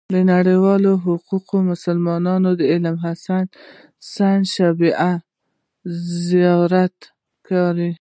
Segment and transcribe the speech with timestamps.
[0.09, 3.45] په نړيوالو حقوقو کې مسلمان عالم حسن
[4.35, 5.11] الشيباني
[6.27, 6.97] زيات
[7.47, 7.75] کار